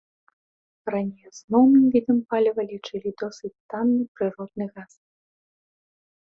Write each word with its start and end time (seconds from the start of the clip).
Раней 0.93 1.27
асноўным 1.31 1.83
відам 1.95 2.17
паліва 2.35 2.61
лічылі 2.71 3.09
досыць 3.23 3.53
танны 3.75 4.03
прыродны 4.15 4.65
газ. 4.79 4.91